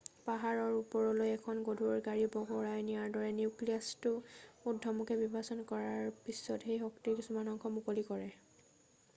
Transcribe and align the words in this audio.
পা্হাৰৰ 0.27 0.75
ওপৰলৈ 0.75 1.33
এখন 1.33 1.59
গধুৰ 1.67 1.99
গাড়ী 2.07 2.23
বগৰাই 2.35 2.79
নিয়াৰ 2.87 3.13
দৰে 3.17 3.27
নিউক্লিয়াছটো 3.39 4.15
উৰ্দ্ধমুখে 4.71 5.19
বিভাজন 5.21 5.61
কৰাৰ 5.73 6.09
পিছত 6.29 6.59
সেই 6.71 6.79
শক্তিৰ 6.87 7.19
কিছু 7.21 7.39
অংশ 7.45 7.75
মুকলি 7.77 8.09
কৰে 8.11 8.29